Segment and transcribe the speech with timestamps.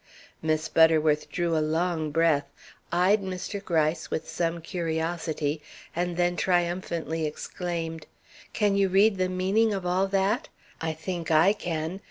[0.41, 2.49] Miss Butterworth drew a long breath,
[2.91, 3.63] eyed Mr.
[3.63, 5.61] Gryce with some curiosity,
[5.95, 8.07] and then triumphantly exclaimed:
[8.51, 10.49] "Can you read the meaning of all that?
[10.81, 11.99] I think I can.